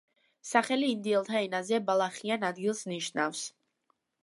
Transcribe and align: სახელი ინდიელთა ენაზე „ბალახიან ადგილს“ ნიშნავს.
სახელი 0.51 0.87
ინდიელთა 0.93 1.41
ენაზე 1.49 1.81
„ბალახიან 1.91 2.47
ადგილს“ 2.51 2.83
ნიშნავს. 2.95 3.47